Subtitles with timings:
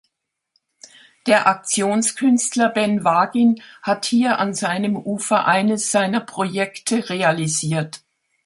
[1.27, 8.01] Der Aktionskünstler Ben Wagin hat hier an seinem Ufer eines seiner Projekte realisiert.